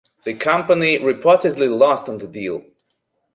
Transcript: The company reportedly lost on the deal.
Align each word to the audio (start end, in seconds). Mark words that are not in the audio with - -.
The 0.23 0.33
company 0.33 0.97
reportedly 0.97 1.69
lost 1.69 2.09
on 2.09 2.17
the 2.17 2.25
deal. 2.27 2.63